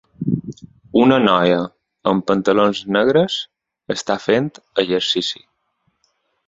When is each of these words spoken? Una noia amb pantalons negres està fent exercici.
Una 1.01 1.19
noia 1.25 1.59
amb 2.13 2.25
pantalons 2.31 2.83
negres 2.97 3.37
està 3.97 4.21
fent 4.29 4.53
exercici. 4.87 5.49